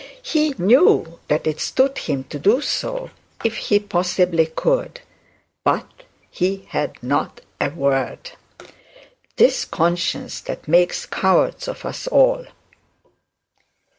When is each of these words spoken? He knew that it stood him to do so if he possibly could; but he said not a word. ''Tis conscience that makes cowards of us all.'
He 0.23 0.55
knew 0.57 1.19
that 1.27 1.45
it 1.45 1.59
stood 1.59 1.95
him 1.99 2.23
to 2.23 2.39
do 2.39 2.59
so 2.59 3.11
if 3.45 3.55
he 3.57 3.77
possibly 3.79 4.47
could; 4.47 5.01
but 5.63 5.85
he 6.31 6.67
said 6.71 6.95
not 7.03 7.41
a 7.59 7.69
word. 7.69 8.31
''Tis 9.37 9.63
conscience 9.65 10.41
that 10.41 10.67
makes 10.67 11.05
cowards 11.05 11.67
of 11.67 11.85
us 11.85 12.07
all.' 12.07 12.47